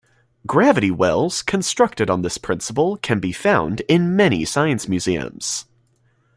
Gravity 0.47 0.89
wells 0.89 1.43
constructed 1.43 2.09
on 2.09 2.23
this 2.23 2.39
principle 2.39 2.97
can 2.97 3.19
be 3.19 3.31
found 3.31 3.81
in 3.81 4.15
many 4.15 4.43
science 4.45 4.87
museums. 4.87 5.65